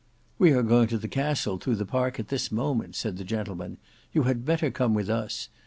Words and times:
"We 0.39 0.51
are 0.53 0.63
going 0.63 0.87
to 0.87 0.97
the 0.97 1.07
Castle 1.07 1.59
through 1.59 1.75
the 1.75 1.85
park 1.85 2.19
at 2.19 2.29
this 2.29 2.51
moment," 2.51 2.95
said 2.95 3.17
the 3.17 3.23
gentleman. 3.23 3.77
"You 4.13 4.23
had 4.23 4.45
better 4.45 4.71
come 4.71 4.95
with 4.95 5.11
us. 5.11 5.49